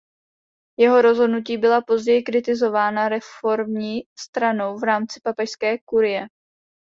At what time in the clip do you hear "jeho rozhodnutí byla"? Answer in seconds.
0.79-1.81